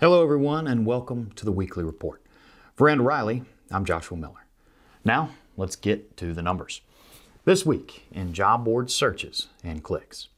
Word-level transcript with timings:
Hello, 0.00 0.24
everyone, 0.24 0.66
and 0.66 0.84
welcome 0.84 1.30
to 1.36 1.44
the 1.44 1.52
weekly 1.52 1.84
report. 1.84 2.20
For 2.74 2.88
Randall 2.88 3.06
Reilly, 3.06 3.44
I'm 3.70 3.84
Joshua 3.84 4.18
Miller. 4.18 4.44
Now, 5.04 5.30
let's 5.56 5.76
get 5.76 6.16
to 6.16 6.34
the 6.34 6.42
numbers. 6.42 6.80
This 7.44 7.64
week 7.64 8.04
in 8.10 8.32
job 8.32 8.64
board 8.64 8.90
searches 8.90 9.46
and 9.62 9.84
clicks. 9.84 10.30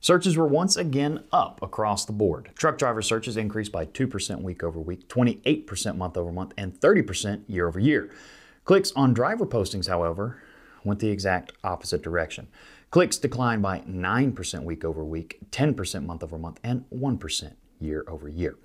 Searches 0.00 0.36
were 0.36 0.48
once 0.48 0.76
again 0.76 1.22
up 1.32 1.62
across 1.62 2.04
the 2.04 2.12
board. 2.12 2.50
Truck 2.56 2.76
driver 2.76 3.02
searches 3.02 3.36
increased 3.36 3.70
by 3.70 3.86
2% 3.86 4.42
week 4.42 4.64
over 4.64 4.80
week, 4.80 5.08
28% 5.08 5.96
month 5.96 6.16
over 6.16 6.32
month, 6.32 6.52
and 6.58 6.78
30% 6.80 7.44
year 7.46 7.68
over 7.68 7.78
year. 7.78 8.10
Clicks 8.64 8.90
on 8.96 9.14
driver 9.14 9.46
postings, 9.46 9.86
however, 9.86 10.42
went 10.82 10.98
the 10.98 11.10
exact 11.10 11.52
opposite 11.62 12.02
direction. 12.02 12.48
Clicks 12.90 13.16
declined 13.16 13.62
by 13.62 13.78
9% 13.88 14.64
week 14.64 14.84
over 14.84 15.04
week, 15.04 15.38
10% 15.52 16.04
month 16.04 16.24
over 16.24 16.36
month, 16.36 16.58
and 16.64 16.84
1% 16.90 17.52
year 17.78 18.04
over 18.08 18.28
year. 18.28 18.56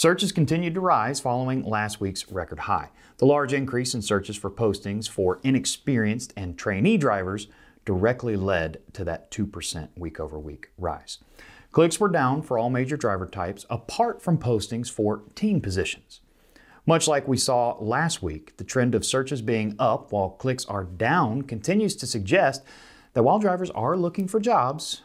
Searches 0.00 0.32
continued 0.32 0.72
to 0.72 0.80
rise 0.80 1.20
following 1.20 1.62
last 1.62 2.00
week's 2.00 2.32
record 2.32 2.60
high. 2.60 2.88
The 3.18 3.26
large 3.26 3.52
increase 3.52 3.94
in 3.94 4.00
searches 4.00 4.34
for 4.34 4.50
postings 4.50 5.06
for 5.06 5.40
inexperienced 5.42 6.32
and 6.38 6.56
trainee 6.56 6.96
drivers 6.96 7.48
directly 7.84 8.34
led 8.34 8.80
to 8.94 9.04
that 9.04 9.30
2% 9.30 9.88
week 9.98 10.18
over 10.18 10.38
week 10.38 10.70
rise. 10.78 11.18
Clicks 11.70 12.00
were 12.00 12.08
down 12.08 12.40
for 12.40 12.56
all 12.56 12.70
major 12.70 12.96
driver 12.96 13.26
types 13.26 13.66
apart 13.68 14.22
from 14.22 14.38
postings 14.38 14.90
for 14.90 15.24
team 15.34 15.60
positions. 15.60 16.22
Much 16.86 17.06
like 17.06 17.28
we 17.28 17.36
saw 17.36 17.76
last 17.78 18.22
week, 18.22 18.56
the 18.56 18.64
trend 18.64 18.94
of 18.94 19.04
searches 19.04 19.42
being 19.42 19.76
up 19.78 20.12
while 20.12 20.30
clicks 20.30 20.64
are 20.64 20.84
down 20.84 21.42
continues 21.42 21.94
to 21.96 22.06
suggest 22.06 22.62
that 23.12 23.22
while 23.22 23.38
drivers 23.38 23.68
are 23.72 23.98
looking 23.98 24.26
for 24.26 24.40
jobs, 24.40 25.02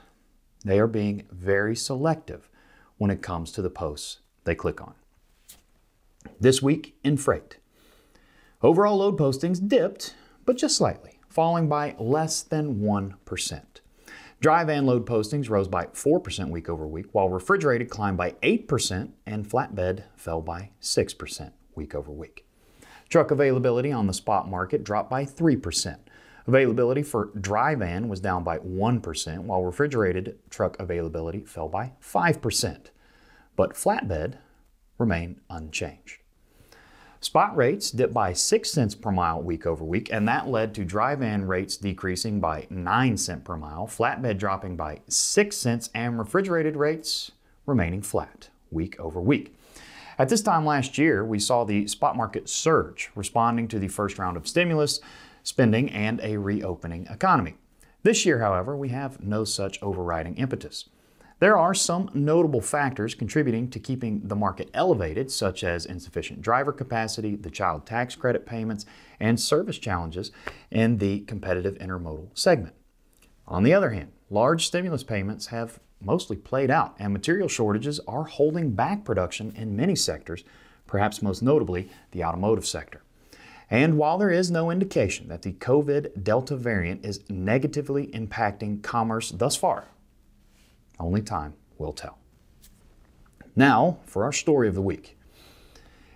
they 0.63 0.79
are 0.79 0.87
being 0.87 1.27
very 1.29 1.75
selective 1.75 2.49
when 2.97 3.11
it 3.11 3.21
comes 3.21 3.51
to 3.51 3.61
the 3.61 3.69
posts 3.69 4.19
they 4.45 4.55
click 4.55 4.81
on. 4.81 4.93
This 6.39 6.61
week 6.61 6.95
in 7.03 7.17
freight, 7.17 7.57
overall 8.61 8.97
load 8.97 9.17
postings 9.17 9.65
dipped, 9.67 10.15
but 10.45 10.57
just 10.57 10.77
slightly 10.77 11.19
falling 11.29 11.67
by 11.67 11.95
less 11.99 12.41
than 12.41 12.75
1%. 12.79 13.61
Dry 14.39 14.63
van 14.63 14.85
load 14.85 15.05
postings 15.05 15.49
rose 15.49 15.67
by 15.67 15.85
4% 15.87 16.49
week 16.49 16.69
over 16.69 16.87
week, 16.87 17.07
while 17.11 17.29
refrigerated 17.29 17.89
climbed 17.89 18.17
by 18.17 18.31
8% 18.43 19.09
and 19.25 19.45
flatbed 19.45 20.03
fell 20.15 20.41
by 20.41 20.69
6% 20.81 21.51
week 21.75 21.95
over 21.95 22.11
week. 22.11 22.45
Truck 23.09 23.31
availability 23.31 23.91
on 23.91 24.07
the 24.07 24.13
spot 24.13 24.49
market 24.49 24.83
dropped 24.83 25.09
by 25.09 25.25
3%. 25.25 25.97
Availability 26.47 27.01
for 27.01 27.31
dry 27.39 27.75
van 27.75 28.07
was 28.07 28.19
down 28.19 28.43
by 28.43 28.59
1%, 28.59 29.39
while 29.39 29.63
refrigerated 29.63 30.37
truck 30.49 30.79
availability 30.79 31.41
fell 31.41 31.67
by 31.67 31.93
5%. 32.01 32.91
But 33.55 33.73
flatbed 33.73 34.37
remained 34.97 35.41
unchanged. 35.49 36.19
Spot 37.21 37.55
rates 37.55 37.89
dipped 37.89 38.13
by 38.13 38.33
6 38.33 38.69
cents 38.69 38.93
per 38.93 39.11
mile 39.11 39.41
week 39.41 39.65
over 39.65 39.83
week, 39.83 40.11
and 40.11 40.27
that 40.27 40.47
led 40.47 40.75
to 40.75 40.85
dry 40.85 41.15
van 41.15 41.45
rates 41.45 41.75
decreasing 41.75 42.39
by 42.39 42.67
9 42.69 43.17
cents 43.17 43.43
per 43.43 43.57
mile, 43.57 43.87
flatbed 43.87 44.37
dropping 44.37 44.75
by 44.75 44.99
6 45.07 45.57
cents, 45.57 45.89
and 45.95 46.19
refrigerated 46.19 46.75
rates 46.75 47.31
remaining 47.65 48.01
flat 48.01 48.49
week 48.69 48.99
over 48.99 49.19
week. 49.19 49.55
At 50.19 50.29
this 50.29 50.41
time 50.41 50.65
last 50.65 50.97
year, 50.97 51.25
we 51.25 51.39
saw 51.39 51.63
the 51.63 51.87
spot 51.87 52.15
market 52.15 52.47
surge, 52.47 53.09
responding 53.15 53.67
to 53.69 53.79
the 53.79 53.87
first 53.87 54.19
round 54.19 54.37
of 54.37 54.47
stimulus 54.47 54.99
spending 55.43 55.89
and 55.89 56.19
a 56.21 56.37
reopening 56.37 57.07
economy. 57.07 57.55
This 58.03 58.25
year, 58.25 58.39
however, 58.39 58.77
we 58.77 58.89
have 58.89 59.21
no 59.21 59.43
such 59.45 59.81
overriding 59.81 60.35
impetus. 60.35 60.85
There 61.45 61.59
are 61.59 61.75
some 61.75 62.09
notable 62.15 62.59
factors 62.59 63.13
contributing 63.13 63.69
to 63.69 63.79
keeping 63.79 64.21
the 64.23 64.35
market 64.35 64.71
elevated, 64.73 65.29
such 65.29 65.63
as 65.63 65.85
insufficient 65.85 66.41
driver 66.41 66.71
capacity, 66.71 67.35
the 67.35 67.51
child 67.51 67.85
tax 67.85 68.15
credit 68.15 68.47
payments, 68.47 68.87
and 69.19 69.39
service 69.39 69.77
challenges 69.77 70.31
in 70.71 70.97
the 70.97 71.19
competitive 71.19 71.75
intermodal 71.75 72.29
segment. 72.33 72.73
On 73.47 73.61
the 73.61 73.75
other 73.75 73.91
hand, 73.91 74.11
large 74.31 74.65
stimulus 74.65 75.03
payments 75.03 75.45
have 75.45 75.79
mostly 76.01 76.35
played 76.35 76.71
out, 76.71 76.95
and 76.97 77.13
material 77.13 77.47
shortages 77.47 77.99
are 78.07 78.23
holding 78.23 78.71
back 78.71 79.05
production 79.05 79.53
in 79.55 79.75
many 79.75 79.95
sectors, 79.95 80.43
perhaps 80.87 81.21
most 81.21 81.43
notably 81.43 81.91
the 82.09 82.23
automotive 82.23 82.65
sector. 82.65 83.03
And 83.69 83.99
while 83.99 84.17
there 84.17 84.31
is 84.31 84.49
no 84.49 84.71
indication 84.71 85.27
that 85.27 85.43
the 85.43 85.53
COVID 85.53 86.23
Delta 86.23 86.55
variant 86.55 87.05
is 87.05 87.19
negatively 87.29 88.07
impacting 88.07 88.81
commerce 88.81 89.29
thus 89.29 89.55
far, 89.55 89.89
only 90.99 91.21
time 91.21 91.53
will 91.77 91.93
tell. 91.93 92.17
Now, 93.55 93.99
for 94.05 94.23
our 94.23 94.33
story 94.33 94.67
of 94.67 94.75
the 94.75 94.81
week. 94.81 95.17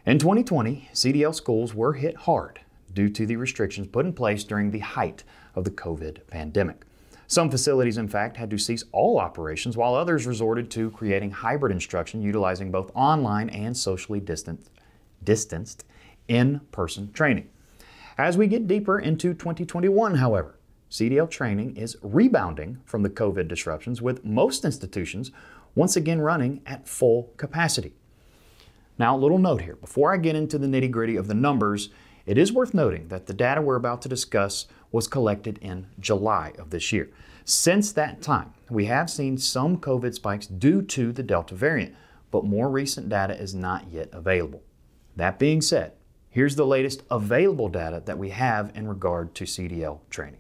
In 0.06 0.20
2020, 0.20 0.90
CDL 0.94 1.34
schools 1.34 1.74
were 1.74 1.94
hit 1.94 2.16
hard 2.16 2.60
due 2.94 3.10
to 3.10 3.26
the 3.26 3.36
restrictions 3.36 3.88
put 3.88 4.06
in 4.06 4.14
place 4.14 4.44
during 4.44 4.72
the 4.72 4.80
height 4.80 5.24
of 5.56 5.64
the 5.64 5.72
COVID 5.72 6.28
pandemic. 6.28 6.86
Some 7.28 7.52
facilities, 7.52 7.98
in 7.98 8.08
fact, 8.08 8.38
had 8.38 8.50
to 8.50 8.58
cease 8.58 8.84
all 8.92 9.20
operations, 9.20 9.78
while 9.78 9.94
others 9.94 10.26
resorted 10.26 10.72
to 10.72 10.90
creating 10.92 11.30
hybrid 11.32 11.72
instruction 11.72 12.24
utilizing 12.24 12.72
both 12.72 12.92
online 12.96 13.50
and 13.50 13.78
socially 13.78 14.20
distanced, 14.20 14.72
distanced 15.24 15.86
in 16.28 16.62
person 16.72 17.12
training. 17.14 17.50
As 18.18 18.36
we 18.36 18.48
get 18.48 18.68
deeper 18.68 19.00
into 19.00 19.34
2021, 19.34 20.16
however, 20.16 20.59
CDL 20.90 21.30
training 21.30 21.78
is 21.78 21.98
rebounding 22.02 22.80
from 22.84 23.04
the 23.04 23.10
COVID 23.10 23.48
disruptions, 23.48 24.02
with 24.02 24.26
most 24.26 24.66
institutions 24.66 25.32
once 25.76 25.96
again 25.96 26.20
running 26.20 26.62
at 26.66 26.88
full 26.88 27.32
capacity. 27.38 27.94
Now, 28.98 29.16
a 29.16 29.20
little 29.20 29.38
note 29.38 29.62
here 29.62 29.76
before 29.76 30.14
I 30.14 30.18
get 30.18 30.36
into 30.36 30.58
the 30.58 30.68
nitty 30.68 30.90
gritty 30.90 31.16
of 31.16 31.28
the 31.28 31.36
numbers, 31.36 31.90
it 32.26 32.38
is 32.38 32.52
worth 32.52 32.74
noting 32.74 33.08
that 33.10 33.28
the 33.28 33.34
data 33.34 33.62
we're 33.62 33.76
about 33.76 34.02
to 34.02 34.10
discuss 34.10 34.68
was 34.92 35.08
collected 35.08 35.60
in 35.60 35.88
July 36.00 36.54
of 36.58 36.72
this 36.72 36.92
year. 36.92 37.10
Since 37.46 37.92
that 37.94 38.22
time, 38.22 38.54
we 38.70 38.86
have 38.86 39.10
seen 39.10 39.38
some 39.38 39.78
COVID 39.78 40.14
spikes 40.14 40.48
due 40.48 40.82
to 40.82 41.12
the 41.12 41.24
Delta 41.24 41.56
variant, 41.56 41.96
but 42.32 42.46
more 42.46 42.70
recent 42.70 43.10
data 43.10 43.40
is 43.40 43.56
not 43.56 43.92
yet 43.92 44.10
available. 44.12 44.64
That 45.16 45.40
being 45.40 45.62
said, 45.62 45.94
here's 46.30 46.56
the 46.56 46.68
latest 46.68 47.04
available 47.10 47.70
data 47.70 48.02
that 48.06 48.18
we 48.18 48.30
have 48.30 48.72
in 48.76 48.88
regard 48.88 49.34
to 49.36 49.46
CDL 49.46 50.00
training. 50.10 50.40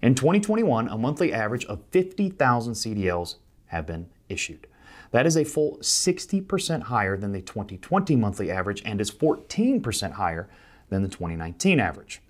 In 0.00 0.14
2021, 0.14 0.88
a 0.88 0.96
monthly 0.96 1.32
average 1.32 1.64
of 1.64 1.80
50,000 1.90 2.74
CDLs 2.74 3.36
have 3.66 3.84
been 3.84 4.08
issued. 4.28 4.68
That 5.10 5.26
is 5.26 5.36
a 5.36 5.44
full 5.44 5.78
60% 5.78 6.82
higher 6.82 7.16
than 7.16 7.32
the 7.32 7.40
2020 7.40 8.14
monthly 8.14 8.50
average 8.50 8.82
and 8.84 9.00
is 9.00 9.10
14% 9.10 10.12
higher 10.12 10.48
than 10.88 11.02
the 11.02 11.08
2019 11.08 11.80
average. 11.80 12.22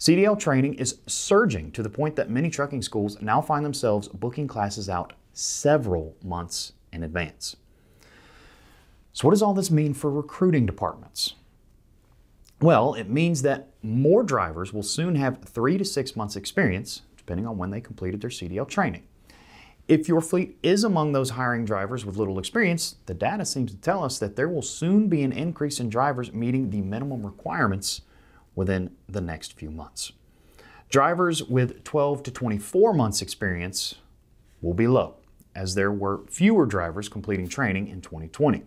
CDL 0.00 0.36
training 0.36 0.74
is 0.74 0.98
surging 1.06 1.70
to 1.72 1.82
the 1.82 1.88
point 1.88 2.16
that 2.16 2.28
many 2.28 2.50
trucking 2.50 2.82
schools 2.82 3.20
now 3.20 3.40
find 3.40 3.64
themselves 3.64 4.08
booking 4.08 4.48
classes 4.48 4.88
out 4.88 5.12
several 5.32 6.16
months 6.24 6.72
in 6.92 7.04
advance. 7.04 7.54
So, 9.12 9.28
what 9.28 9.32
does 9.32 9.42
all 9.42 9.54
this 9.54 9.70
mean 9.70 9.94
for 9.94 10.10
recruiting 10.10 10.66
departments? 10.66 11.34
Well, 12.60 12.94
it 12.94 13.08
means 13.08 13.42
that 13.42 13.68
more 13.82 14.22
drivers 14.24 14.72
will 14.72 14.82
soon 14.82 15.14
have 15.16 15.44
three 15.44 15.78
to 15.78 15.84
six 15.84 16.16
months' 16.16 16.36
experience 16.36 17.02
depending 17.24 17.46
on 17.46 17.56
when 17.56 17.70
they 17.70 17.80
completed 17.80 18.20
their 18.20 18.30
CDL 18.30 18.68
training. 18.68 19.04
If 19.88 20.08
your 20.08 20.20
fleet 20.20 20.58
is 20.62 20.84
among 20.84 21.12
those 21.12 21.30
hiring 21.30 21.64
drivers 21.64 22.04
with 22.04 22.16
little 22.16 22.38
experience, 22.38 22.96
the 23.06 23.14
data 23.14 23.44
seems 23.44 23.72
to 23.72 23.76
tell 23.76 24.04
us 24.04 24.18
that 24.20 24.36
there 24.36 24.48
will 24.48 24.62
soon 24.62 25.08
be 25.08 25.22
an 25.22 25.32
increase 25.32 25.80
in 25.80 25.88
drivers 25.88 26.32
meeting 26.32 26.70
the 26.70 26.80
minimum 26.80 27.26
requirements 27.26 28.02
within 28.54 28.94
the 29.08 29.20
next 29.20 29.54
few 29.54 29.70
months. 29.70 30.12
Drivers 30.88 31.42
with 31.42 31.84
12 31.84 32.22
to 32.24 32.30
24 32.30 32.94
months 32.94 33.22
experience 33.22 33.96
will 34.60 34.74
be 34.74 34.86
low, 34.86 35.16
as 35.54 35.74
there 35.74 35.90
were 35.90 36.20
fewer 36.30 36.64
drivers 36.64 37.08
completing 37.08 37.48
training 37.48 37.88
in 37.88 38.00
2020. 38.00 38.62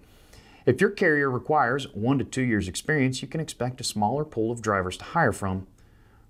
If 0.65 0.81
your 0.81 0.89
carrier 0.89 1.29
requires 1.29 1.87
one 1.93 2.17
to 2.17 2.25
two 2.25 2.41
years 2.41 2.67
experience, 2.67 3.21
you 3.21 3.27
can 3.27 3.39
expect 3.39 3.79
a 3.79 3.83
smaller 3.83 4.25
pool 4.25 4.51
of 4.51 4.61
drivers 4.61 4.97
to 4.97 5.03
hire 5.03 5.31
from 5.31 5.67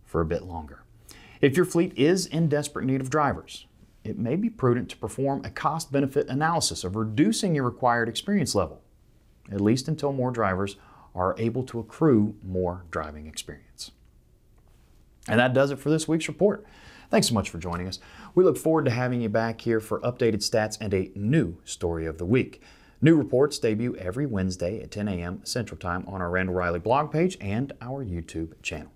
for 0.05 0.21
a 0.21 0.25
bit 0.25 0.43
longer. 0.43 0.84
If 1.41 1.57
your 1.57 1.65
fleet 1.65 1.93
is 1.97 2.25
in 2.25 2.49
desperate 2.49 2.85
need 2.85 3.01
of 3.01 3.09
drivers, 3.09 3.65
it 4.03 4.17
may 4.17 4.35
be 4.35 4.49
prudent 4.49 4.89
to 4.89 4.97
perform 4.97 5.43
a 5.43 5.49
cost 5.49 5.91
benefit 5.91 6.27
analysis 6.27 6.83
of 6.83 6.95
reducing 6.95 7.55
your 7.55 7.63
required 7.65 8.07
experience 8.07 8.53
level, 8.55 8.81
at 9.51 9.61
least 9.61 9.87
until 9.87 10.13
more 10.13 10.31
drivers 10.31 10.77
are 11.15 11.35
able 11.37 11.63
to 11.63 11.79
accrue 11.79 12.35
more 12.43 12.85
driving 12.91 13.25
experience. 13.25 13.91
And 15.27 15.39
that 15.39 15.53
does 15.53 15.71
it 15.71 15.79
for 15.79 15.89
this 15.89 16.07
week's 16.07 16.27
report. 16.27 16.65
Thanks 17.09 17.27
so 17.27 17.33
much 17.33 17.49
for 17.49 17.57
joining 17.57 17.87
us. 17.87 17.99
We 18.35 18.43
look 18.43 18.57
forward 18.57 18.85
to 18.85 18.91
having 18.91 19.21
you 19.21 19.29
back 19.29 19.61
here 19.61 19.79
for 19.79 19.99
updated 20.01 20.47
stats 20.47 20.77
and 20.79 20.93
a 20.93 21.11
new 21.15 21.57
story 21.63 22.05
of 22.05 22.17
the 22.17 22.25
week. 22.25 22.61
New 23.01 23.15
reports 23.15 23.59
debut 23.59 23.95
every 23.95 24.25
Wednesday 24.25 24.81
at 24.81 24.91
10 24.91 25.07
a.m. 25.07 25.41
Central 25.43 25.77
Time 25.77 26.05
on 26.07 26.21
our 26.21 26.29
Randall 26.29 26.55
Reilly 26.55 26.79
blog 26.79 27.11
page 27.11 27.37
and 27.41 27.73
our 27.81 28.03
YouTube 28.03 28.61
channel. 28.61 28.91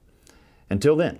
Until 0.69 0.95
then, 0.95 1.19